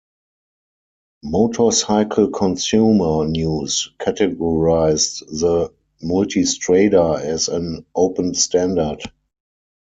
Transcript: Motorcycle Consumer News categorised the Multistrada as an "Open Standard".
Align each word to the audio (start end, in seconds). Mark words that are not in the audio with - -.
Motorcycle 1.23 2.31
Consumer 2.31 3.27
News 3.27 3.91
categorised 3.99 5.23
the 5.39 5.71
Multistrada 6.03 7.19
as 7.19 7.47
an 7.49 7.85
"Open 7.93 8.33
Standard". 8.33 9.01